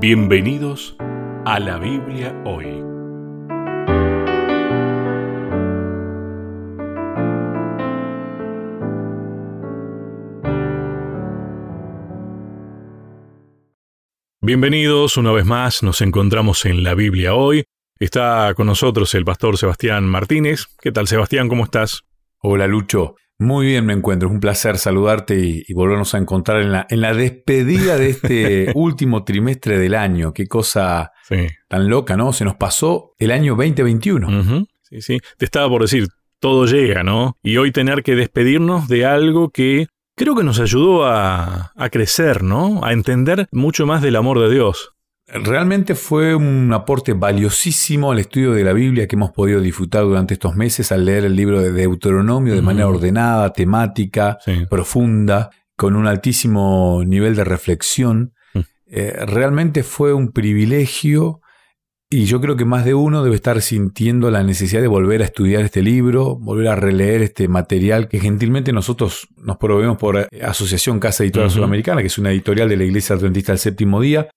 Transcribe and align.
Bienvenidos 0.00 0.96
a 1.44 1.60
la 1.60 1.76
Biblia 1.76 2.34
hoy. 2.46 2.64
Bienvenidos 14.40 15.18
una 15.18 15.32
vez 15.32 15.44
más, 15.44 15.82
nos 15.82 16.00
encontramos 16.00 16.64
en 16.64 16.82
la 16.82 16.94
Biblia 16.94 17.34
hoy. 17.34 17.64
Está 17.98 18.54
con 18.54 18.68
nosotros 18.68 19.14
el 19.14 19.26
pastor 19.26 19.58
Sebastián 19.58 20.06
Martínez. 20.06 20.64
¿Qué 20.80 20.92
tal 20.92 21.08
Sebastián? 21.08 21.50
¿Cómo 21.50 21.64
estás? 21.64 22.04
Hola 22.38 22.66
Lucho, 22.66 23.16
muy 23.40 23.66
bien 23.66 23.86
me 23.86 23.94
encuentro, 23.94 24.28
es 24.28 24.34
un 24.34 24.40
placer 24.40 24.76
saludarte 24.76 25.64
y, 25.66 25.72
volvernos 25.72 26.14
a 26.14 26.18
encontrar 26.18 26.60
en 26.60 26.72
la, 26.72 26.86
en 26.90 27.00
la 27.00 27.14
despedida 27.14 27.96
de 27.96 28.10
este 28.10 28.70
último 28.74 29.24
trimestre 29.24 29.78
del 29.78 29.94
año. 29.94 30.34
Qué 30.34 30.46
cosa 30.46 31.12
tan 31.68 31.88
loca, 31.88 32.16
¿no? 32.16 32.34
Se 32.34 32.44
nos 32.44 32.56
pasó 32.56 33.14
el 33.18 33.30
año 33.30 33.56
2021. 33.56 34.66
Sí, 34.82 35.00
sí. 35.00 35.18
Te 35.38 35.46
estaba 35.46 35.68
por 35.70 35.82
decir, 35.82 36.08
todo 36.38 36.66
llega, 36.66 37.02
¿no? 37.02 37.38
Y 37.42 37.56
hoy 37.56 37.72
tener 37.72 38.02
que 38.02 38.14
despedirnos 38.14 38.88
de 38.88 39.06
algo 39.06 39.50
que 39.50 39.86
creo 40.16 40.36
que 40.36 40.44
nos 40.44 40.60
ayudó 40.60 41.06
a, 41.06 41.72
a 41.74 41.88
crecer, 41.88 42.42
¿no? 42.42 42.84
A 42.84 42.92
entender 42.92 43.48
mucho 43.52 43.86
más 43.86 44.02
del 44.02 44.16
amor 44.16 44.38
de 44.38 44.50
Dios. 44.50 44.92
Realmente 45.32 45.94
fue 45.94 46.34
un 46.34 46.72
aporte 46.72 47.12
valiosísimo 47.12 48.10
al 48.10 48.18
estudio 48.18 48.52
de 48.52 48.64
la 48.64 48.72
Biblia 48.72 49.06
que 49.06 49.16
hemos 49.16 49.30
podido 49.30 49.60
disfrutar 49.60 50.02
durante 50.02 50.34
estos 50.34 50.56
meses 50.56 50.90
al 50.90 51.04
leer 51.04 51.24
el 51.24 51.36
libro 51.36 51.60
de 51.60 51.72
Deuteronomio 51.72 52.54
de 52.54 52.62
manera 52.62 52.88
ordenada, 52.88 53.52
temática, 53.52 54.38
profunda, 54.68 55.50
con 55.76 55.94
un 55.94 56.06
altísimo 56.06 57.02
nivel 57.06 57.36
de 57.36 57.44
reflexión. 57.44 58.34
Mm. 58.54 58.58
Eh, 58.88 59.12
realmente 59.26 59.82
fue 59.84 60.12
un 60.12 60.32
privilegio 60.32 61.40
y 62.12 62.24
yo 62.24 62.40
creo 62.40 62.56
que 62.56 62.64
más 62.64 62.84
de 62.84 62.94
uno 62.94 63.22
debe 63.22 63.36
estar 63.36 63.62
sintiendo 63.62 64.32
la 64.32 64.42
necesidad 64.42 64.82
de 64.82 64.88
volver 64.88 65.22
a 65.22 65.26
estudiar 65.26 65.62
este 65.62 65.80
libro, 65.80 66.36
volver 66.36 66.66
a 66.66 66.74
releer 66.74 67.22
este 67.22 67.46
material 67.46 68.08
que 68.08 68.18
gentilmente 68.18 68.72
nosotros 68.72 69.28
nos 69.36 69.58
proveemos 69.58 69.96
por 69.96 70.28
Asociación 70.42 70.98
Casa 70.98 71.22
Editorial 71.22 71.52
Sudamericana, 71.52 72.00
que 72.00 72.08
es 72.08 72.18
una 72.18 72.32
editorial 72.32 72.68
de 72.68 72.76
la 72.76 72.84
Iglesia 72.84 73.14
Adventista 73.14 73.52
del 73.52 73.60
Séptimo 73.60 74.00
Día, 74.00 74.28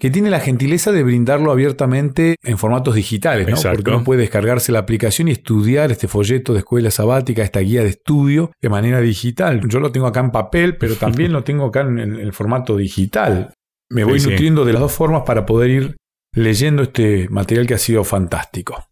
que 0.00 0.10
tiene 0.10 0.30
la 0.30 0.40
gentileza 0.40 0.92
de 0.92 1.02
brindarlo 1.02 1.52
abiertamente 1.52 2.36
en 2.42 2.56
formatos 2.56 2.94
digitales, 2.94 3.46
¿no? 3.46 3.60
Porque 3.60 3.90
uno 3.90 4.02
puede 4.02 4.22
descargarse 4.22 4.72
la 4.72 4.78
aplicación 4.78 5.28
y 5.28 5.32
estudiar 5.32 5.92
este 5.92 6.08
folleto 6.08 6.54
de 6.54 6.60
escuela 6.60 6.90
sabática, 6.90 7.42
esta 7.42 7.60
guía 7.60 7.82
de 7.82 7.90
estudio 7.90 8.50
de 8.62 8.70
manera 8.70 9.02
digital. 9.02 9.60
Yo 9.68 9.78
lo 9.78 9.92
tengo 9.92 10.06
acá 10.06 10.20
en 10.20 10.30
papel, 10.30 10.78
pero 10.78 10.96
también 10.96 11.32
lo 11.34 11.44
tengo 11.44 11.66
acá 11.66 11.82
en, 11.82 11.98
el 11.98 12.32
formato 12.32 12.78
digital. 12.78 13.52
Me 13.90 14.04
voy 14.04 14.20
nutriendo 14.20 14.64
de 14.64 14.72
las 14.72 14.80
dos 14.80 14.92
formas 14.92 15.24
para 15.26 15.44
poder 15.44 15.70
ir 15.70 15.96
leyendo 16.32 16.82
este 16.82 17.28
material 17.28 17.66
que 17.66 17.74
ha 17.74 17.78
sido 17.78 18.02
fantástico. 18.02 18.86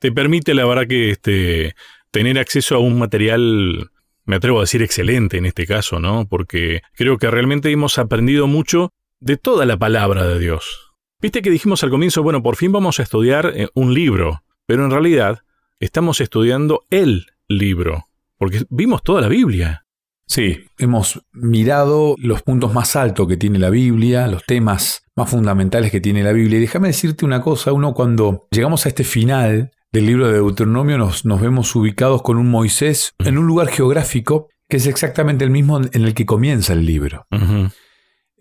Te 0.00 0.10
permite, 0.10 0.54
la 0.54 0.66
verdad, 0.66 0.88
que 0.88 1.10
este, 1.10 1.76
tener 2.10 2.36
acceso 2.40 2.74
a 2.74 2.80
un 2.80 2.98
material 2.98 3.92
me 4.24 4.36
atrevo 4.36 4.58
a 4.58 4.62
decir 4.62 4.82
excelente 4.82 5.38
en 5.38 5.46
este 5.46 5.66
caso, 5.66 6.00
¿no? 6.00 6.26
Porque 6.28 6.82
creo 6.94 7.16
que 7.16 7.30
realmente 7.30 7.70
hemos 7.70 7.96
aprendido 7.96 8.48
mucho 8.48 8.90
de 9.20 9.36
toda 9.36 9.66
la 9.66 9.76
palabra 9.76 10.26
de 10.26 10.38
Dios. 10.38 10.92
Viste 11.20 11.42
que 11.42 11.50
dijimos 11.50 11.82
al 11.82 11.90
comienzo, 11.90 12.22
bueno, 12.22 12.42
por 12.42 12.56
fin 12.56 12.72
vamos 12.72 13.00
a 13.00 13.02
estudiar 13.02 13.52
eh, 13.54 13.68
un 13.74 13.94
libro, 13.94 14.42
pero 14.66 14.84
en 14.84 14.90
realidad 14.90 15.40
estamos 15.80 16.20
estudiando 16.20 16.84
el 16.90 17.26
libro, 17.48 18.06
porque 18.38 18.64
vimos 18.68 19.02
toda 19.02 19.20
la 19.20 19.28
Biblia. 19.28 19.84
Sí, 20.28 20.64
hemos 20.78 21.22
mirado 21.32 22.16
los 22.18 22.42
puntos 22.42 22.74
más 22.74 22.96
altos 22.96 23.28
que 23.28 23.36
tiene 23.36 23.58
la 23.58 23.70
Biblia, 23.70 24.26
los 24.26 24.44
temas 24.44 25.02
más 25.14 25.30
fundamentales 25.30 25.90
que 25.90 26.00
tiene 26.00 26.24
la 26.24 26.32
Biblia. 26.32 26.58
Y 26.58 26.62
déjame 26.62 26.88
decirte 26.88 27.24
una 27.24 27.40
cosa, 27.40 27.72
uno 27.72 27.94
cuando 27.94 28.48
llegamos 28.50 28.84
a 28.84 28.88
este 28.88 29.04
final 29.04 29.70
del 29.92 30.06
libro 30.06 30.26
de 30.26 30.34
Deuteronomio 30.34 30.98
nos, 30.98 31.24
nos 31.24 31.40
vemos 31.40 31.74
ubicados 31.76 32.22
con 32.22 32.38
un 32.38 32.50
Moisés 32.50 33.14
en 33.20 33.38
un 33.38 33.46
lugar 33.46 33.68
geográfico 33.68 34.48
que 34.68 34.78
es 34.78 34.86
exactamente 34.86 35.44
el 35.44 35.50
mismo 35.50 35.78
en 35.78 36.04
el 36.04 36.12
que 36.12 36.26
comienza 36.26 36.72
el 36.72 36.84
libro. 36.84 37.26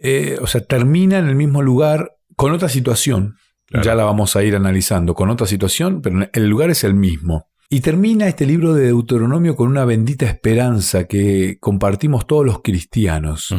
Eh, 0.08 0.38
o 0.40 0.46
sea, 0.46 0.62
termina 0.62 1.18
en 1.18 1.28
el 1.28 1.36
mismo 1.36 1.64
lugar 1.64 2.18
con 2.36 2.52
otra 2.52 2.70
situación. 2.70 3.38
Ya 3.84 3.96
la 3.96 4.04
vamos 4.04 4.36
a 4.36 4.44
ir 4.44 4.56
analizando, 4.56 5.16
con 5.16 5.32
otra 5.32 5.48
situación, 5.48 6.04
pero 6.04 6.30
el 6.32 6.48
lugar 6.48 6.70
es 6.70 6.84
el 6.84 6.94
mismo. 6.94 7.48
Y 7.72 7.80
termina 7.80 8.28
este 8.28 8.46
libro 8.46 8.76
de 8.76 8.86
Deuteronomio 8.86 9.56
con 9.56 9.68
una 9.68 9.84
bendita 9.84 10.28
esperanza 10.28 11.06
que 11.06 11.58
compartimos 11.60 12.28
todos 12.28 12.46
los 12.46 12.62
cristianos, 12.62 13.54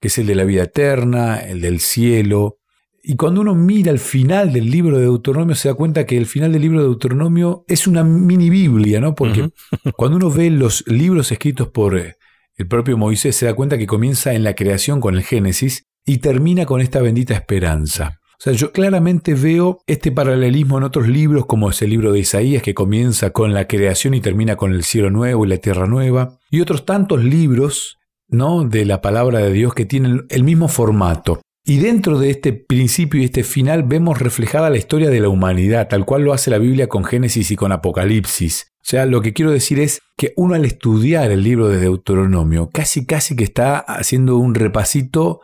que 0.00 0.06
es 0.06 0.18
el 0.18 0.28
de 0.28 0.36
la 0.36 0.44
vida 0.44 0.62
eterna, 0.62 1.40
el 1.40 1.60
del 1.60 1.80
cielo. 1.80 2.58
Y 3.02 3.16
cuando 3.16 3.40
uno 3.40 3.56
mira 3.56 3.90
el 3.90 3.98
final 3.98 4.52
del 4.52 4.70
libro 4.70 4.96
de 4.96 5.06
Deuteronomio, 5.06 5.56
se 5.56 5.68
da 5.68 5.74
cuenta 5.74 6.06
que 6.06 6.16
el 6.16 6.26
final 6.26 6.52
del 6.52 6.62
libro 6.62 6.78
de 6.78 6.86
Deuteronomio 6.86 7.64
es 7.66 7.88
una 7.88 8.04
mini 8.04 8.48
Biblia, 8.48 9.00
¿no? 9.00 9.16
Porque 9.16 9.50
cuando 9.96 10.18
uno 10.18 10.30
ve 10.30 10.50
los 10.50 10.84
libros 10.86 11.32
escritos 11.32 11.66
por 11.68 11.98
eh, 11.98 12.16
el 12.60 12.68
propio 12.68 12.98
Moisés 12.98 13.36
se 13.36 13.46
da 13.46 13.54
cuenta 13.54 13.78
que 13.78 13.86
comienza 13.86 14.34
en 14.34 14.44
la 14.44 14.54
creación 14.54 15.00
con 15.00 15.14
el 15.14 15.22
Génesis 15.22 15.84
y 16.04 16.18
termina 16.18 16.66
con 16.66 16.82
esta 16.82 17.00
bendita 17.00 17.32
esperanza. 17.32 18.18
O 18.38 18.42
sea, 18.42 18.52
yo 18.52 18.72
claramente 18.72 19.34
veo 19.34 19.80
este 19.86 20.12
paralelismo 20.12 20.76
en 20.76 20.84
otros 20.84 21.08
libros, 21.08 21.46
como 21.46 21.70
es 21.70 21.80
el 21.80 21.90
libro 21.90 22.12
de 22.12 22.20
Isaías, 22.20 22.62
que 22.62 22.74
comienza 22.74 23.30
con 23.30 23.54
la 23.54 23.66
creación 23.66 24.12
y 24.12 24.20
termina 24.20 24.56
con 24.56 24.72
el 24.72 24.84
cielo 24.84 25.10
nuevo 25.10 25.44
y 25.44 25.48
la 25.48 25.56
tierra 25.56 25.86
nueva, 25.86 26.38
y 26.50 26.60
otros 26.60 26.84
tantos 26.84 27.24
libros 27.24 27.98
¿no? 28.28 28.64
de 28.64 28.84
la 28.84 29.00
palabra 29.00 29.38
de 29.38 29.52
Dios 29.52 29.72
que 29.72 29.86
tienen 29.86 30.26
el 30.28 30.44
mismo 30.44 30.68
formato. 30.68 31.40
Y 31.64 31.78
dentro 31.78 32.18
de 32.18 32.30
este 32.30 32.52
principio 32.52 33.20
y 33.20 33.24
este 33.24 33.44
final 33.44 33.84
vemos 33.84 34.18
reflejada 34.18 34.70
la 34.70 34.78
historia 34.78 35.08
de 35.08 35.20
la 35.20 35.28
humanidad, 35.28 35.88
tal 35.88 36.04
cual 36.04 36.22
lo 36.22 36.32
hace 36.34 36.50
la 36.50 36.58
Biblia 36.58 36.88
con 36.88 37.04
Génesis 37.04 37.50
y 37.50 37.56
con 37.56 37.72
Apocalipsis. 37.72 38.69
O 38.80 38.88
sea, 38.90 39.06
lo 39.06 39.20
que 39.20 39.32
quiero 39.32 39.50
decir 39.50 39.78
es 39.78 40.00
que 40.16 40.32
uno 40.36 40.54
al 40.54 40.64
estudiar 40.64 41.30
el 41.30 41.42
libro 41.42 41.68
de 41.68 41.78
Deuteronomio, 41.78 42.70
casi 42.72 43.04
casi 43.04 43.36
que 43.36 43.44
está 43.44 43.78
haciendo 43.78 44.38
un 44.38 44.54
repasito, 44.54 45.40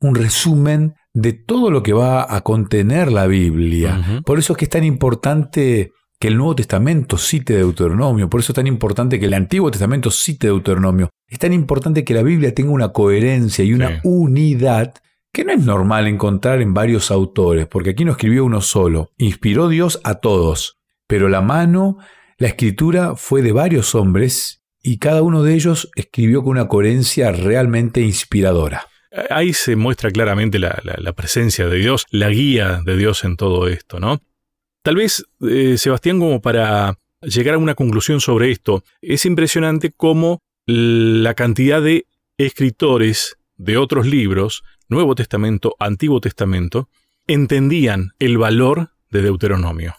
un 0.00 0.14
resumen 0.14 0.94
de 1.14 1.32
todo 1.32 1.70
lo 1.70 1.82
que 1.82 1.92
va 1.92 2.34
a 2.34 2.40
contener 2.42 3.12
la 3.12 3.26
Biblia. 3.26 4.22
Por 4.24 4.38
eso 4.38 4.52
es 4.52 4.58
que 4.58 4.64
es 4.64 4.70
tan 4.70 4.84
importante 4.84 5.92
que 6.18 6.28
el 6.28 6.36
Nuevo 6.36 6.54
Testamento 6.54 7.16
cite 7.16 7.54
Deuteronomio, 7.54 8.28
por 8.28 8.40
eso 8.40 8.52
es 8.52 8.56
tan 8.56 8.66
importante 8.66 9.18
que 9.18 9.26
el 9.26 9.34
Antiguo 9.34 9.70
Testamento 9.70 10.10
cite 10.10 10.48
Deuteronomio. 10.48 11.08
Es 11.26 11.38
tan 11.38 11.52
importante 11.52 12.04
que 12.04 12.12
la 12.12 12.22
Biblia 12.22 12.54
tenga 12.54 12.72
una 12.72 12.92
coherencia 12.92 13.64
y 13.64 13.72
una 13.72 14.00
unidad 14.04 14.94
que 15.32 15.44
no 15.44 15.52
es 15.52 15.64
normal 15.64 16.08
encontrar 16.08 16.60
en 16.60 16.74
varios 16.74 17.10
autores, 17.10 17.66
porque 17.66 17.90
aquí 17.90 18.04
no 18.04 18.12
escribió 18.12 18.44
uno 18.44 18.60
solo. 18.60 19.12
Inspiró 19.16 19.68
Dios 19.68 20.00
a 20.04 20.16
todos, 20.16 20.78
pero 21.06 21.28
la 21.28 21.40
mano 21.40 21.98
la 22.40 22.48
escritura 22.48 23.16
fue 23.16 23.42
de 23.42 23.52
varios 23.52 23.94
hombres 23.94 24.62
y 24.82 24.96
cada 24.96 25.20
uno 25.20 25.42
de 25.42 25.52
ellos 25.52 25.90
escribió 25.94 26.42
con 26.42 26.52
una 26.52 26.68
coherencia 26.68 27.32
realmente 27.32 28.00
inspiradora. 28.00 28.86
Ahí 29.28 29.52
se 29.52 29.76
muestra 29.76 30.10
claramente 30.10 30.58
la, 30.58 31.12
presencia 31.14 31.68
de 31.68 31.76
Dios, 31.76 32.06
la 32.10 32.30
guía 32.30 32.80
de 32.82 32.96
Dios 32.96 33.24
en 33.24 33.36
todo 33.36 33.68
esto, 33.68 34.00
¿no? 34.00 34.22
Tal 34.82 34.96
vez, 34.96 35.26
eh, 35.42 35.76
Sebastián, 35.76 36.18
como 36.18 36.40
para 36.40 36.98
llegar 37.20 37.56
a 37.56 37.58
una 37.58 37.74
conclusión 37.74 38.22
sobre 38.22 38.50
esto, 38.50 38.84
es 39.02 39.26
impresionante 39.26 39.92
cómo 39.94 40.40
la 40.64 41.34
cantidad 41.34 41.82
de 41.82 42.06
escritores 42.38 43.36
de 43.58 43.76
otros 43.76 44.06
libros, 44.06 44.62
Nuevo 44.88 45.14
Testamento, 45.14 45.76
Antiguo 45.78 46.22
Testamento, 46.22 46.88
entendían 47.26 48.12
el 48.18 48.38
valor 48.38 48.92
de 49.10 49.20
Deuteronomio, 49.20 49.96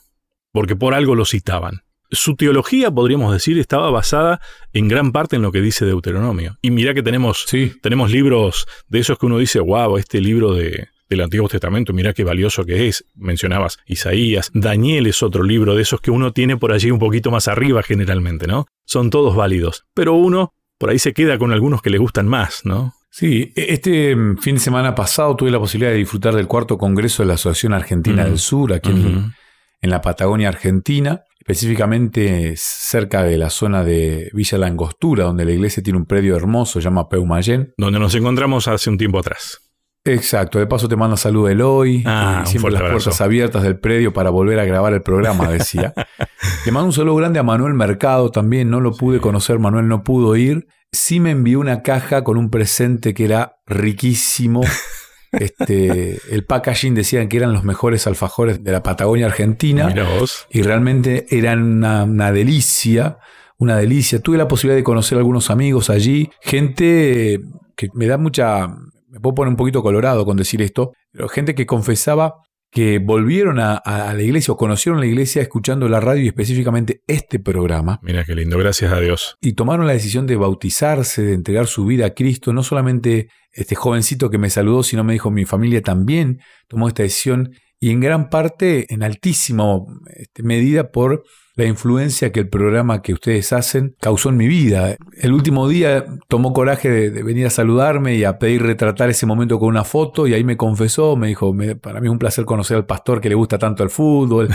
porque 0.51 0.75
por 0.75 0.95
algo 0.95 1.13
lo 1.13 1.25
citaban 1.25 1.83
su 2.11 2.35
teología, 2.35 2.91
podríamos 2.91 3.33
decir, 3.33 3.57
estaba 3.57 3.89
basada 3.89 4.41
en 4.73 4.87
gran 4.87 5.11
parte 5.11 5.37
en 5.37 5.41
lo 5.41 5.51
que 5.51 5.61
dice 5.61 5.85
Deuteronomio. 5.85 6.57
Y 6.61 6.71
mira 6.71 6.93
que 6.93 7.03
tenemos, 7.03 7.45
tenemos 7.81 8.11
libros 8.11 8.67
de 8.87 8.99
esos 8.99 9.17
que 9.17 9.25
uno 9.25 9.37
dice, 9.37 9.59
wow, 9.59 9.97
este 9.97 10.19
libro 10.19 10.53
de, 10.53 10.89
del 11.09 11.21
Antiguo 11.21 11.47
Testamento, 11.47 11.93
mira 11.93 12.13
qué 12.13 12.23
valioso 12.23 12.65
que 12.65 12.87
es. 12.87 13.05
Mencionabas 13.15 13.79
Isaías, 13.85 14.51
Daniel 14.53 15.07
es 15.07 15.23
otro 15.23 15.43
libro 15.43 15.75
de 15.75 15.83
esos 15.83 16.01
que 16.01 16.11
uno 16.11 16.33
tiene 16.33 16.57
por 16.57 16.73
allí 16.73 16.91
un 16.91 16.99
poquito 16.99 17.31
más 17.31 17.47
arriba 17.47 17.81
generalmente, 17.81 18.45
¿no? 18.45 18.65
Son 18.85 19.09
todos 19.09 19.35
válidos. 19.35 19.85
Pero 19.93 20.13
uno 20.13 20.53
por 20.77 20.89
ahí 20.89 20.99
se 20.99 21.13
queda 21.13 21.37
con 21.37 21.51
algunos 21.51 21.81
que 21.81 21.91
le 21.91 21.97
gustan 21.97 22.27
más, 22.27 22.65
¿no? 22.65 22.93
Sí, 23.09 23.53
e-, 23.55 23.73
este 23.73 24.15
mm, 24.15 24.37
fin 24.37 24.55
de 24.55 24.61
semana 24.61 24.95
pasado 24.95 25.35
tuve 25.35 25.51
la 25.51 25.59
posibilidad 25.59 25.91
de 25.91 25.97
disfrutar 25.97 26.35
del 26.35 26.47
cuarto 26.47 26.77
congreso 26.77 27.23
de 27.23 27.27
la 27.27 27.35
Asociación 27.35 27.73
Argentina 27.73 28.25
del 28.25 28.39
Sur, 28.39 28.73
aquí 28.73 28.89
en, 28.89 29.33
en 29.81 29.89
la 29.89 30.01
Patagonia 30.01 30.49
Argentina 30.49 31.23
específicamente 31.41 32.53
cerca 32.55 33.23
de 33.23 33.37
la 33.37 33.49
zona 33.49 33.83
de 33.83 34.29
Villa 34.31 34.59
Langostura, 34.59 35.23
donde 35.23 35.43
la 35.43 35.51
iglesia 35.51 35.81
tiene 35.81 35.97
un 35.97 36.05
predio 36.05 36.35
hermoso, 36.35 36.79
se 36.79 36.83
llama 36.83 37.09
Peumayén. 37.09 37.73
Donde 37.77 37.99
nos 37.99 38.13
encontramos 38.13 38.67
hace 38.67 38.91
un 38.91 38.97
tiempo 38.97 39.17
atrás. 39.17 39.59
Exacto, 40.03 40.59
de 40.59 40.67
paso 40.67 40.87
te 40.87 40.95
manda 40.95 41.17
salud 41.17 41.49
Eloy, 41.49 42.03
ah, 42.07 42.43
siempre 42.45 42.71
las 42.71 42.81
puertas 42.83 43.21
abiertas 43.21 43.63
del 43.63 43.79
predio 43.79 44.13
para 44.13 44.29
volver 44.29 44.59
a 44.59 44.65
grabar 44.65 44.93
el 44.93 45.01
programa, 45.01 45.47
decía. 45.49 45.93
Le 46.65 46.71
mando 46.71 46.87
un 46.87 46.93
saludo 46.93 47.15
grande 47.15 47.39
a 47.39 47.43
Manuel 47.43 47.73
Mercado 47.73 48.29
también, 48.29 48.69
no 48.69 48.79
lo 48.79 48.93
pude 48.93 49.19
conocer, 49.19 49.59
Manuel 49.59 49.87
no 49.87 50.03
pudo 50.03 50.35
ir. 50.35 50.67
Sí 50.91 51.19
me 51.19 51.31
envió 51.31 51.59
una 51.59 51.81
caja 51.81 52.23
con 52.23 52.37
un 52.37 52.49
presente 52.49 53.13
que 53.13 53.25
era 53.25 53.57
riquísimo, 53.65 54.61
Este, 55.31 56.19
el 56.29 56.45
packaging 56.45 56.93
decían 56.93 57.29
que 57.29 57.37
eran 57.37 57.53
los 57.53 57.63
mejores 57.63 58.07
alfajores 58.07 58.63
de 58.63 58.71
la 58.71 58.83
Patagonia 58.83 59.27
Argentina. 59.27 59.93
Vos. 60.19 60.47
Y 60.49 60.61
realmente 60.61 61.25
eran 61.29 61.63
una, 61.63 62.03
una 62.03 62.31
delicia, 62.31 63.17
una 63.57 63.77
delicia. 63.77 64.19
Tuve 64.19 64.37
la 64.37 64.47
posibilidad 64.47 64.77
de 64.77 64.83
conocer 64.83 65.17
a 65.17 65.19
algunos 65.19 65.49
amigos 65.49 65.89
allí, 65.89 66.29
gente 66.41 67.39
que 67.75 67.89
me 67.93 68.07
da 68.07 68.17
mucha, 68.17 68.67
me 69.09 69.19
puedo 69.19 69.35
poner 69.35 69.49
un 69.49 69.57
poquito 69.57 69.81
colorado 69.81 70.25
con 70.25 70.37
decir 70.37 70.61
esto, 70.61 70.93
pero 71.11 71.27
gente 71.27 71.55
que 71.55 71.65
confesaba 71.65 72.35
que 72.71 72.99
volvieron 72.99 73.59
a, 73.59 73.81
la 73.85 74.21
iglesia 74.21 74.53
o 74.53 74.57
conocieron 74.57 75.01
la 75.01 75.05
iglesia 75.05 75.41
escuchando 75.41 75.89
la 75.89 75.99
radio 75.99 76.23
y 76.23 76.27
específicamente 76.27 77.03
este 77.05 77.37
programa. 77.37 77.99
Mira 78.01 78.23
qué 78.23 78.33
lindo, 78.33 78.57
gracias 78.57 78.93
a 78.93 78.99
Dios. 78.99 79.37
Y 79.41 79.53
tomaron 79.53 79.87
la 79.87 79.93
decisión 79.93 80.25
de 80.25 80.37
bautizarse, 80.37 81.21
de 81.21 81.33
entregar 81.33 81.67
su 81.67 81.85
vida 81.85 82.05
a 82.05 82.13
Cristo. 82.13 82.53
No 82.53 82.63
solamente 82.63 83.29
este 83.51 83.75
jovencito 83.75 84.29
que 84.29 84.37
me 84.37 84.49
saludó, 84.49 84.83
sino 84.83 85.03
me 85.03 85.13
dijo 85.13 85.29
mi 85.31 85.43
familia 85.43 85.81
también 85.81 86.39
tomó 86.69 86.87
esta 86.87 87.03
decisión 87.03 87.51
y 87.83 87.89
en 87.89 87.99
gran 87.99 88.29
parte, 88.29 88.93
en 88.93 89.01
altísima 89.01 89.79
este, 90.15 90.43
medida 90.43 90.91
por 90.91 91.23
la 91.55 91.65
influencia 91.65 92.31
que 92.31 92.39
el 92.39 92.47
programa 92.47 93.01
que 93.01 93.11
ustedes 93.11 93.51
hacen 93.53 93.95
causó 93.99 94.29
en 94.29 94.37
mi 94.37 94.47
vida. 94.47 94.95
El 95.19 95.33
último 95.33 95.67
día 95.67 96.05
tomó 96.29 96.53
coraje 96.53 96.89
de, 96.89 97.23
venir 97.23 97.47
a 97.47 97.49
saludarme 97.49 98.15
y 98.15 98.23
a 98.23 98.37
pedir 98.37 98.61
retratar 98.61 99.09
ese 99.09 99.25
momento 99.25 99.57
con 99.57 99.69
una 99.69 99.83
foto 99.83 100.27
y 100.27 100.35
ahí 100.35 100.43
me 100.43 100.57
confesó, 100.57 101.15
me 101.15 101.27
dijo, 101.27 101.55
para 101.81 101.99
mí 101.99 102.07
es 102.07 102.11
un 102.11 102.19
placer 102.19 102.45
conocer 102.45 102.77
al 102.77 102.85
pastor 102.85 103.19
que 103.19 103.29
le 103.29 103.35
gusta 103.35 103.57
tanto 103.57 103.83
el 103.83 103.89
fútbol 103.89 104.47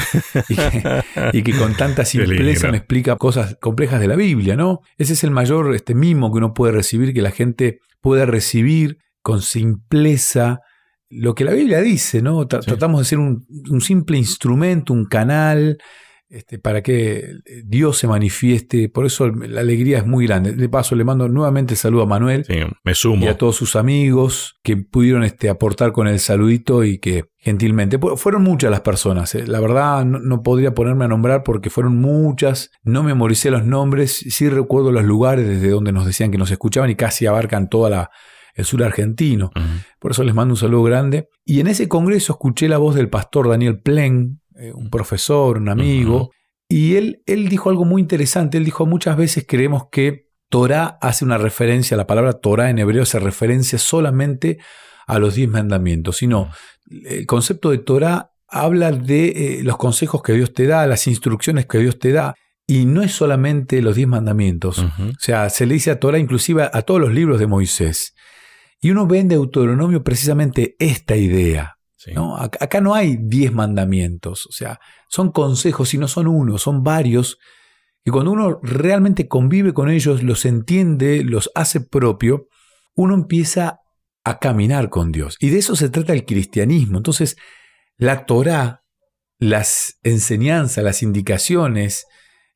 y, 1.33 1.43
que, 1.43 1.53
con 1.59 1.75
tanta 1.75 2.05
simpleza 2.05 2.71
me 2.71 2.77
explica 2.77 3.17
cosas 3.17 3.57
complejas 3.61 4.01
de 4.01 4.07
la 4.07 4.15
Biblia, 4.15 4.55
¿no? 4.55 4.83
Ese 4.99 5.15
es 5.15 5.25
el 5.25 5.33
mayor 5.33 5.75
este, 5.75 5.97
mimo 5.97 6.31
que 6.31 6.39
uno 6.39 6.55
puede 6.55 6.73
recibir, 6.73 7.13
que 7.13 7.23
la 7.23 7.33
gente 7.33 7.81
pueda 8.01 8.25
recibir 8.25 8.99
con 9.21 9.43
simpleza 9.43 10.61
lo 11.09 11.35
que 11.35 11.45
la 11.45 11.53
Biblia 11.53 11.81
dice, 11.81 12.23
¿no? 12.23 12.47
Tratamos 12.47 13.01
de 13.01 13.05
ser 13.05 13.19
un, 13.19 13.47
un 13.71 13.81
simple 13.81 14.19
instrumento, 14.19 14.93
un 14.93 15.07
canal, 15.07 15.79
este, 16.29 16.59
para 16.59 16.83
que 16.83 17.35
Dios 17.65 17.99
se 17.99 18.09
manifieste. 18.09 18.89
Por 18.89 19.07
eso 19.07 19.29
la 19.29 19.61
alegría 19.61 19.99
es 19.99 20.07
muy 20.07 20.27
grande. 20.27 20.53
De 20.53 20.69
paso, 20.69 20.97
le 20.97 21.05
mando 21.05 21.29
nuevamente 21.29 21.75
el 21.75 21.79
saludo 21.79 22.03
a 22.03 22.07
Manuel 22.07 22.45
me 22.83 22.95
sumo. 22.95 23.25
y 23.25 23.29
a 23.29 23.39
todos 23.39 23.55
sus 23.55 23.77
amigos 23.77 24.59
que 24.65 24.77
pudieron 24.77 25.23
este, 25.23 25.49
aportar 25.49 25.93
con 25.93 26.09
el 26.09 26.19
saludito 26.19 26.83
y 26.83 26.99
que 26.99 27.27
gentilmente. 27.39 27.99
Fueron 28.17 28.43
muchas 28.43 28.73
las 28.73 28.81
personas. 28.81 29.37
Eh. 29.37 29.47
La 29.47 29.61
verdad, 29.61 30.05
no, 30.05 30.43
podría 30.43 30.75
ponerme 30.75 31.05
a 31.05 31.09
nombrar 31.09 31.45
porque 31.45 31.71
fueron 31.71 31.97
muchas. 31.97 32.73
No 32.83 33.05
memoricé 33.05 33.53
los 33.53 33.65
nombres. 33.65 34.17
Sí 34.29 34.49
recuerdo 34.49 34.91
los 34.91 35.05
lugares 35.05 35.47
desde 35.47 35.71
donde 35.71 35.93
nos 35.93 36.07
decían 36.07 36.33
que 36.33 36.39
nos 36.39 36.51
escuchaban 36.51 36.91
y 36.91 36.97
casi 36.97 37.27
abarcan 37.27 37.69
toda 37.69 37.89
la, 37.89 38.11
el 38.57 38.65
sur 38.65 38.83
argentino. 38.83 39.53
Por 40.01 40.11
eso 40.11 40.25
les 40.25 40.35
mando 40.35 40.55
un 40.55 40.59
saludo 40.59 40.83
grande. 40.83 41.29
Y 41.45 41.61
en 41.61 41.69
ese 41.69 41.89
congreso 41.89 42.33
escuché 42.33 42.69
la 42.69 42.79
voz 42.79 42.95
del 42.97 43.09
pastor 43.09 43.49
Daniel 43.49 43.81
Plen, 43.81 44.41
eh, 44.57 44.73
un 44.75 44.91
profesor, 44.91 45.59
un 45.59 45.69
amigo, 45.69 46.31
y 46.69 46.97
él, 46.97 47.23
él 47.27 47.49
dijo 47.49 47.71
algo 47.71 47.85
muy 47.85 48.03
interesante. 48.03 48.59
Él 48.59 48.65
dijo, 48.65 48.87
muchas 48.87 49.17
veces 49.17 49.45
creemos 49.47 49.85
que 49.93 50.31
Torah 50.49 50.99
hace 51.01 51.25
una 51.25 51.39
referencia, 51.39 51.97
la 51.97 52.07
palabra 52.07 52.35
Torah 52.35 52.71
en 52.71 52.79
hebreo 52.79 53.05
se 53.05 53.19
referencia 53.19 53.79
solamente 53.79 54.59
a 55.07 55.19
los 55.19 55.35
diez 55.35 55.49
mandamientos, 55.49 56.17
sino 56.17 56.51
el 56.89 57.27
concepto 57.27 57.71
de 57.71 57.79
Torah 57.79 58.33
habla 58.49 58.93
de 58.93 59.59
eh, 59.59 59.65
los 59.65 59.77
consejos 59.77 60.23
que 60.23 60.33
Dios 60.33 60.53
te 60.53 60.67
da, 60.67 60.87
las 60.87 61.07
instrucciones 61.07 61.67
que 61.67 61.79
Dios 61.79 61.99
te 61.99 62.13
da, 62.13 62.35
y 62.67 62.87
no 62.87 63.03
es 63.03 63.13
solamente 63.13 63.81
los 63.83 63.95
diez 63.95 64.09
mandamientos. 64.09 64.79
O 64.81 64.89
sea, 65.21 65.51
se 65.51 65.67
le 65.67 65.75
dice 65.75 65.93
a 65.93 66.01
Torah 66.01 66.19
inclusive 66.19 66.69
a 66.73 66.83
todos 66.83 67.01
los 67.01 67.13
libros 67.13 67.39
de 67.39 67.47
Moisés. 67.47 68.15
Y 68.81 68.91
uno 68.91 69.07
ve 69.07 69.21
en 69.21 69.29
Deuteronomio 69.29 70.05
precisamente 70.05 70.77
esta 70.79 71.17
idea. 71.17 71.77
Acá 72.61 72.81
no 72.81 72.95
hay 72.95 73.17
diez 73.21 73.53
mandamientos, 73.53 74.47
o 74.47 74.53
sea, 74.53 74.79
son 75.09 75.33
consejos 75.33 75.93
y 75.95 75.99
no 75.99 76.07
son 76.07 76.29
uno, 76.29 76.57
son 76.59 76.85
varios. 76.85 77.39
Y 78.05 78.11
cuando 78.11 78.31
uno 78.31 78.61
realmente 78.63 79.27
convive 79.27 79.75
con 79.75 79.91
ellos, 79.91 80.23
los 80.23 80.45
entiende, 80.45 81.25
los 81.25 81.51
hace 81.55 81.81
propio, 81.81 82.47
uno 82.95 83.15
empieza 83.15 83.81
a 84.23 84.39
caminar 84.39 84.89
con 84.89 85.11
Dios. 85.11 85.37
Y 85.41 85.51
de 85.51 85.59
eso 85.59 85.75
se 85.75 85.89
trata 85.89 86.13
el 86.13 86.25
cristianismo. 86.25 86.99
Entonces, 86.99 87.37
la 87.97 88.27
Torah, 88.27 88.85
las 89.39 89.99
enseñanzas, 90.03 90.85
las 90.85 91.03
indicaciones, 91.03 92.07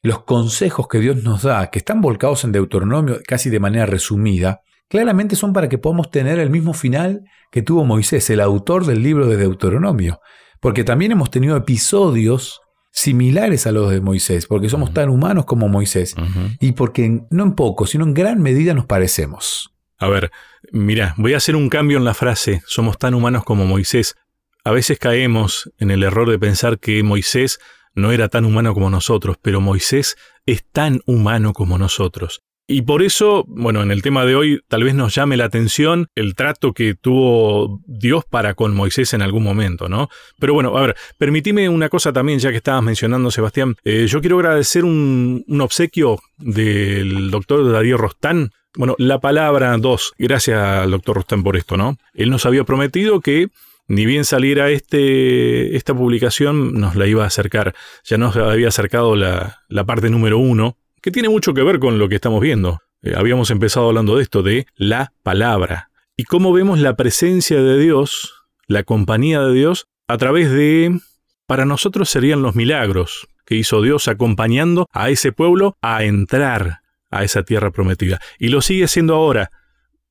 los 0.02 0.24
consejos 0.24 0.86
que 0.88 1.00
Dios 1.00 1.22
nos 1.22 1.42
da, 1.42 1.70
que 1.70 1.78
están 1.80 2.00
volcados 2.00 2.44
en 2.44 2.52
Deuteronomio 2.52 3.20
casi 3.26 3.50
de 3.50 3.60
manera 3.60 3.86
resumida, 3.86 4.62
claramente 4.90 5.36
son 5.36 5.52
para 5.54 5.68
que 5.68 5.78
podamos 5.78 6.10
tener 6.10 6.38
el 6.40 6.50
mismo 6.50 6.74
final 6.74 7.24
que 7.50 7.62
tuvo 7.62 7.84
Moisés, 7.84 8.28
el 8.28 8.40
autor 8.40 8.84
del 8.84 9.02
libro 9.02 9.26
de 9.26 9.36
Deuteronomio. 9.36 10.20
Porque 10.60 10.84
también 10.84 11.12
hemos 11.12 11.30
tenido 11.30 11.56
episodios 11.56 12.60
similares 12.90 13.66
a 13.68 13.72
los 13.72 13.90
de 13.90 14.00
Moisés, 14.00 14.46
porque 14.46 14.68
somos 14.68 14.92
tan 14.92 15.08
humanos 15.08 15.44
como 15.46 15.68
Moisés, 15.68 16.16
y 16.58 16.72
porque 16.72 17.22
no 17.30 17.44
en 17.44 17.54
poco, 17.54 17.86
sino 17.86 18.04
en 18.04 18.14
gran 18.14 18.42
medida 18.42 18.74
nos 18.74 18.84
parecemos. 18.84 19.72
A 19.96 20.08
ver, 20.08 20.32
mira, 20.72 21.14
voy 21.16 21.34
a 21.34 21.36
hacer 21.36 21.54
un 21.54 21.68
cambio 21.68 21.96
en 21.96 22.04
la 22.04 22.14
frase, 22.14 22.62
somos 22.66 22.98
tan 22.98 23.14
humanos 23.14 23.44
como 23.44 23.64
Moisés. 23.64 24.16
A 24.64 24.72
veces 24.72 24.98
caemos 24.98 25.70
en 25.78 25.92
el 25.92 26.02
error 26.02 26.28
de 26.28 26.38
pensar 26.38 26.80
que 26.80 27.02
Moisés 27.04 27.60
no 27.94 28.10
era 28.10 28.28
tan 28.28 28.44
humano 28.44 28.74
como 28.74 28.90
nosotros, 28.90 29.36
pero 29.40 29.60
Moisés 29.60 30.16
es 30.46 30.64
tan 30.68 31.00
humano 31.06 31.52
como 31.52 31.78
nosotros. 31.78 32.42
Y 32.72 32.82
por 32.82 33.02
eso, 33.02 33.44
bueno, 33.48 33.82
en 33.82 33.90
el 33.90 34.00
tema 34.00 34.24
de 34.24 34.36
hoy 34.36 34.60
tal 34.68 34.84
vez 34.84 34.94
nos 34.94 35.12
llame 35.12 35.36
la 35.36 35.46
atención 35.46 36.06
el 36.14 36.36
trato 36.36 36.72
que 36.72 36.94
tuvo 36.94 37.80
Dios 37.84 38.24
para 38.24 38.54
con 38.54 38.76
Moisés 38.76 39.12
en 39.12 39.22
algún 39.22 39.42
momento, 39.42 39.88
¿no? 39.88 40.08
Pero 40.38 40.54
bueno, 40.54 40.78
a 40.78 40.82
ver, 40.82 40.96
permitime 41.18 41.68
una 41.68 41.88
cosa 41.88 42.12
también, 42.12 42.38
ya 42.38 42.52
que 42.52 42.58
estabas 42.58 42.84
mencionando, 42.84 43.32
Sebastián. 43.32 43.74
Eh, 43.82 44.06
yo 44.06 44.20
quiero 44.20 44.36
agradecer 44.38 44.84
un, 44.84 45.44
obsequio 45.60 46.20
del 46.38 47.32
doctor 47.32 47.72
Darío 47.72 47.96
Rostán. 47.96 48.52
Bueno, 48.76 48.94
la 48.98 49.18
palabra 49.18 49.76
dos. 49.76 50.12
Gracias 50.16 50.56
al 50.56 50.92
doctor 50.92 51.16
Rostán 51.16 51.42
por 51.42 51.56
esto, 51.56 51.76
¿no? 51.76 51.96
Él 52.14 52.30
nos 52.30 52.46
había 52.46 52.62
prometido 52.62 53.20
que 53.20 53.48
ni 53.88 54.06
bien 54.06 54.24
saliera 54.24 54.70
este, 54.70 55.74
esta 55.74 55.92
publicación, 55.92 56.74
nos 56.74 56.94
la 56.94 57.08
iba 57.08 57.24
a 57.24 57.26
acercar. 57.26 57.74
Ya 58.04 58.16
nos 58.16 58.36
había 58.36 58.68
acercado 58.68 59.16
la, 59.16 59.64
la 59.66 59.82
parte 59.82 60.08
número 60.08 60.38
uno 60.38 60.76
que 61.00 61.10
tiene 61.10 61.28
mucho 61.28 61.54
que 61.54 61.62
ver 61.62 61.78
con 61.78 61.98
lo 61.98 62.08
que 62.08 62.16
estamos 62.16 62.40
viendo. 62.40 62.80
Eh, 63.02 63.14
habíamos 63.16 63.50
empezado 63.50 63.88
hablando 63.88 64.16
de 64.16 64.22
esto, 64.22 64.42
de 64.42 64.66
la 64.76 65.12
palabra. 65.22 65.90
Y 66.16 66.24
cómo 66.24 66.52
vemos 66.52 66.78
la 66.78 66.96
presencia 66.96 67.62
de 67.62 67.78
Dios, 67.78 68.34
la 68.66 68.82
compañía 68.82 69.40
de 69.40 69.54
Dios, 69.54 69.86
a 70.06 70.18
través 70.18 70.50
de, 70.50 70.98
para 71.46 71.64
nosotros 71.64 72.10
serían 72.10 72.42
los 72.42 72.54
milagros 72.54 73.28
que 73.46 73.56
hizo 73.56 73.82
Dios 73.82 74.06
acompañando 74.08 74.86
a 74.92 75.10
ese 75.10 75.32
pueblo 75.32 75.76
a 75.80 76.04
entrar 76.04 76.80
a 77.10 77.24
esa 77.24 77.42
tierra 77.42 77.70
prometida. 77.70 78.20
Y 78.38 78.48
lo 78.48 78.60
sigue 78.60 78.84
haciendo 78.84 79.14
ahora. 79.14 79.50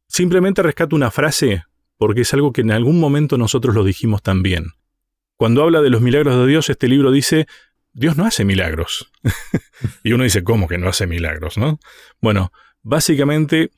Simplemente 0.07 0.63
rescato 0.63 0.95
una 0.95 1.11
frase 1.11 1.63
porque 1.97 2.21
es 2.21 2.33
algo 2.33 2.53
que 2.53 2.61
en 2.61 2.71
algún 2.71 2.99
momento 2.99 3.37
nosotros 3.37 3.75
lo 3.75 3.83
dijimos 3.83 4.23
también. 4.23 4.71
Cuando 5.35 5.63
habla 5.63 5.81
de 5.81 5.89
los 5.89 6.01
milagros 6.01 6.37
de 6.37 6.47
Dios, 6.47 6.69
este 6.69 6.87
libro 6.87 7.11
dice, 7.11 7.45
Dios 7.99 8.15
no 8.15 8.25
hace 8.25 8.45
milagros. 8.45 9.11
y 10.03 10.13
uno 10.13 10.23
dice, 10.23 10.41
¿cómo 10.41 10.69
que 10.69 10.77
no 10.77 10.87
hace 10.87 11.05
milagros? 11.05 11.57
¿no? 11.57 11.79
Bueno, 12.21 12.53
básicamente 12.81 13.71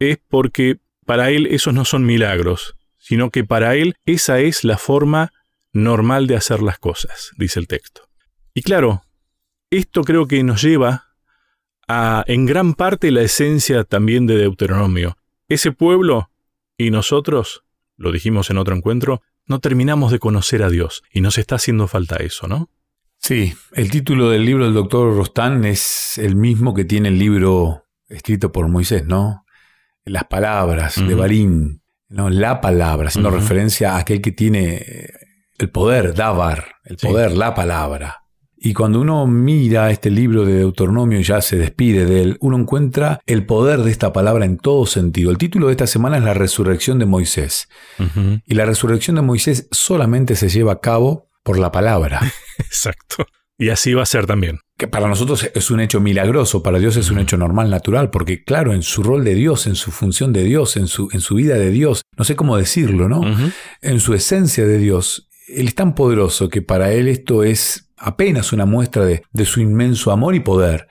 es 0.00 0.18
porque 0.28 0.78
para 1.06 1.30
Él 1.30 1.46
esos 1.46 1.72
no 1.72 1.84
son 1.84 2.04
milagros, 2.04 2.74
sino 2.98 3.30
que 3.30 3.44
para 3.44 3.76
Él 3.76 3.94
esa 4.04 4.40
es 4.40 4.64
la 4.64 4.78
forma 4.78 5.32
normal 5.72 6.26
de 6.26 6.34
hacer 6.34 6.60
las 6.60 6.80
cosas, 6.80 7.30
dice 7.38 7.60
el 7.60 7.68
texto. 7.68 8.08
Y 8.52 8.62
claro, 8.62 9.04
esto 9.70 10.02
creo 10.02 10.26
que 10.26 10.42
nos 10.42 10.60
lleva 10.60 11.14
a, 11.86 12.24
en 12.26 12.46
gran 12.46 12.74
parte, 12.74 13.12
la 13.12 13.22
esencia 13.22 13.84
también 13.84 14.26
de 14.26 14.38
Deuteronomio. 14.38 15.16
Ese 15.48 15.70
pueblo 15.70 16.30
y 16.76 16.90
nosotros, 16.90 17.62
lo 17.96 18.10
dijimos 18.10 18.50
en 18.50 18.58
otro 18.58 18.74
encuentro, 18.74 19.22
no 19.46 19.60
terminamos 19.60 20.10
de 20.10 20.18
conocer 20.18 20.64
a 20.64 20.68
Dios 20.68 21.04
y 21.12 21.20
nos 21.20 21.38
está 21.38 21.54
haciendo 21.54 21.86
falta 21.86 22.16
eso, 22.16 22.48
¿no? 22.48 22.68
Sí, 23.18 23.52
el 23.72 23.90
título 23.90 24.30
del 24.30 24.44
libro 24.44 24.64
del 24.64 24.74
doctor 24.74 25.14
Rostán 25.14 25.64
es 25.64 26.18
el 26.18 26.36
mismo 26.36 26.72
que 26.74 26.84
tiene 26.84 27.08
el 27.08 27.18
libro 27.18 27.84
escrito 28.08 28.52
por 28.52 28.68
Moisés, 28.68 29.04
¿no? 29.04 29.44
Las 30.04 30.24
palabras 30.24 30.96
de 31.06 31.14
Barín, 31.14 31.82
¿no? 32.08 32.30
La 32.30 32.60
palabra, 32.60 33.08
haciendo 33.08 33.30
referencia 33.30 33.94
a 33.94 33.98
aquel 33.98 34.22
que 34.22 34.32
tiene 34.32 34.76
eh, 34.76 35.10
el 35.58 35.68
poder, 35.70 36.14
Dabar, 36.14 36.76
el 36.84 36.96
poder, 36.96 37.32
la 37.32 37.54
palabra. 37.54 38.22
Y 38.60 38.72
cuando 38.72 39.00
uno 39.00 39.26
mira 39.26 39.90
este 39.90 40.10
libro 40.10 40.44
de 40.44 40.54
Deuteronomio 40.54 41.20
y 41.20 41.22
ya 41.22 41.40
se 41.40 41.56
despide 41.56 42.06
de 42.06 42.22
él, 42.22 42.38
uno 42.40 42.56
encuentra 42.56 43.20
el 43.26 43.46
poder 43.46 43.80
de 43.80 43.90
esta 43.90 44.12
palabra 44.12 44.46
en 44.46 44.56
todo 44.56 44.84
sentido. 44.86 45.30
El 45.30 45.38
título 45.38 45.66
de 45.66 45.72
esta 45.72 45.86
semana 45.86 46.18
es 46.18 46.24
La 46.24 46.34
resurrección 46.34 46.98
de 46.98 47.06
Moisés. 47.06 47.68
Y 48.46 48.54
la 48.54 48.64
resurrección 48.64 49.16
de 49.16 49.22
Moisés 49.22 49.68
solamente 49.70 50.34
se 50.34 50.48
lleva 50.48 50.72
a 50.72 50.80
cabo 50.80 51.27
por 51.48 51.58
la 51.58 51.72
palabra. 51.72 52.20
Exacto. 52.58 53.26
Y 53.56 53.70
así 53.70 53.94
va 53.94 54.02
a 54.02 54.06
ser 54.06 54.26
también. 54.26 54.60
Que 54.76 54.86
para 54.86 55.08
nosotros 55.08 55.50
es 55.54 55.70
un 55.70 55.80
hecho 55.80 55.98
milagroso, 55.98 56.62
para 56.62 56.78
Dios 56.78 56.98
es 56.98 57.10
un 57.10 57.20
hecho 57.20 57.38
normal, 57.38 57.70
natural, 57.70 58.10
porque 58.10 58.44
claro, 58.44 58.74
en 58.74 58.82
su 58.82 59.02
rol 59.02 59.24
de 59.24 59.34
Dios, 59.34 59.66
en 59.66 59.74
su 59.74 59.90
función 59.90 60.34
de 60.34 60.44
Dios, 60.44 60.76
en 60.76 60.88
su, 60.88 61.08
en 61.10 61.22
su 61.22 61.36
vida 61.36 61.54
de 61.54 61.70
Dios, 61.70 62.02
no 62.18 62.24
sé 62.24 62.36
cómo 62.36 62.58
decirlo, 62.58 63.08
¿no? 63.08 63.22
En 63.80 63.98
su 63.98 64.12
esencia 64.12 64.66
de 64.66 64.76
Dios, 64.76 65.30
Él 65.48 65.68
es 65.68 65.74
tan 65.74 65.94
poderoso 65.94 66.50
que 66.50 66.60
para 66.60 66.92
Él 66.92 67.08
esto 67.08 67.42
es 67.42 67.88
apenas 67.96 68.52
una 68.52 68.66
muestra 68.66 69.06
de, 69.06 69.22
su 69.46 69.62
inmenso 69.62 70.12
amor 70.12 70.34
y 70.34 70.40
poder. 70.40 70.86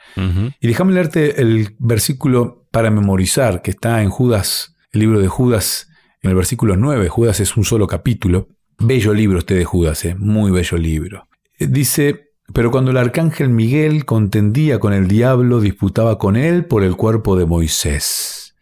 Y 0.59 0.67
déjame 0.67 0.93
leerte 0.93 1.39
el 1.39 1.75
versículo 1.77 2.67
para 2.71 2.89
memorizar, 2.89 3.61
que 3.61 3.69
está 3.69 4.01
en 4.01 4.09
Judas, 4.09 4.75
el 4.91 5.01
libro 5.01 5.19
de 5.19 5.27
Judas, 5.27 5.87
en 6.23 6.31
el 6.31 6.35
versículo 6.35 6.75
9. 6.77 7.09
Judas 7.09 7.41
es 7.41 7.55
un 7.57 7.63
solo 7.63 7.85
capítulo. 7.85 8.47
Bello 8.79 9.13
libro 9.13 9.39
este 9.39 9.55
de 9.55 9.65
Judas, 9.65 10.05
¿eh? 10.05 10.15
muy 10.15 10.51
bello 10.51 10.77
libro. 10.77 11.27
Dice, 11.59 12.29
pero 12.53 12.69
cuando 12.69 12.91
el 12.91 12.97
arcángel 12.97 13.49
Miguel 13.49 14.05
contendía 14.05 14.79
con 14.79 14.93
el 14.93 15.07
diablo, 15.07 15.61
disputaba 15.61 16.19
con 16.19 16.35
él 16.35 16.65
por 16.65 16.83
el 16.83 16.95
cuerpo 16.95 17.35
de 17.35 17.47
Moisés. 17.47 18.55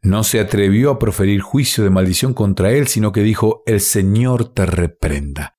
No 0.00 0.22
se 0.22 0.38
atrevió 0.38 0.92
a 0.92 0.98
proferir 1.00 1.40
juicio 1.40 1.82
de 1.82 1.90
maldición 1.90 2.34
contra 2.34 2.70
él, 2.70 2.86
sino 2.86 3.10
que 3.10 3.22
dijo, 3.22 3.64
el 3.66 3.80
Señor 3.80 4.44
te 4.54 4.64
reprenda. 4.64 5.58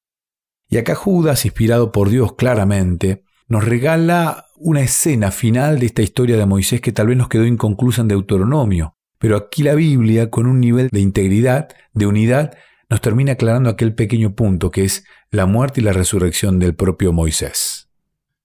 Y 0.69 0.77
acá 0.77 0.95
Judas, 0.95 1.43
inspirado 1.43 1.91
por 1.91 2.09
Dios 2.09 2.35
claramente, 2.35 3.23
nos 3.49 3.65
regala 3.65 4.45
una 4.55 4.81
escena 4.81 5.31
final 5.31 5.79
de 5.79 5.87
esta 5.87 6.03
historia 6.03 6.37
de 6.37 6.45
Moisés 6.45 6.79
que 6.79 6.93
tal 6.93 7.07
vez 7.07 7.17
nos 7.17 7.27
quedó 7.27 7.45
inconclusa 7.45 8.01
en 8.01 8.07
Deuteronomio. 8.07 8.95
Pero 9.17 9.35
aquí 9.35 9.63
la 9.63 9.75
Biblia, 9.75 10.29
con 10.29 10.45
un 10.45 10.61
nivel 10.61 10.87
de 10.89 11.01
integridad, 11.01 11.67
de 11.93 12.05
unidad, 12.05 12.53
nos 12.89 13.01
termina 13.01 13.33
aclarando 13.33 13.69
aquel 13.69 13.93
pequeño 13.93 14.33
punto 14.35 14.71
que 14.71 14.83
es 14.83 15.05
la 15.31 15.45
muerte 15.45 15.81
y 15.81 15.83
la 15.83 15.93
resurrección 15.93 16.59
del 16.59 16.75
propio 16.75 17.13
Moisés. 17.13 17.87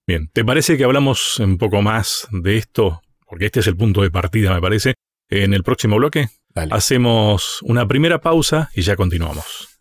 Bien, 0.06 0.28
¿te 0.32 0.44
parece 0.44 0.76
que 0.76 0.84
hablamos 0.84 1.38
un 1.38 1.56
poco 1.56 1.80
más 1.80 2.28
de 2.30 2.58
esto? 2.58 3.00
Porque 3.26 3.46
este 3.46 3.60
es 3.60 3.66
el 3.66 3.76
punto 3.76 4.02
de 4.02 4.10
partida, 4.10 4.54
me 4.54 4.60
parece. 4.60 4.94
En 5.30 5.54
el 5.54 5.62
próximo 5.62 5.96
bloque 5.96 6.28
hacemos 6.70 7.60
una 7.62 7.88
primera 7.88 8.20
pausa 8.20 8.70
y 8.74 8.82
ya 8.82 8.96
continuamos. 8.96 9.73